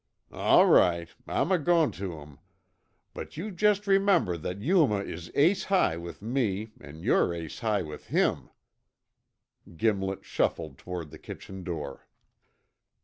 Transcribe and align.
"All 0.31 0.65
right, 0.65 1.09
I'm 1.27 1.51
a 1.51 1.59
goin' 1.59 1.91
tuh 1.91 2.19
'em. 2.21 2.39
But 3.13 3.37
you 3.37 3.51
jest 3.51 3.85
remember 3.85 4.35
that 4.35 4.59
Yuma 4.59 5.01
is 5.03 5.29
ace 5.35 5.65
high 5.65 5.95
with 5.95 6.23
me 6.23 6.71
an' 6.81 7.03
yore 7.03 7.35
ace 7.35 7.59
high 7.59 7.83
with 7.83 8.07
him." 8.07 8.49
Gimlet 9.77 10.25
shuffled 10.25 10.79
toward 10.79 11.11
the 11.11 11.19
kitchen 11.19 11.63
door. 11.63 12.07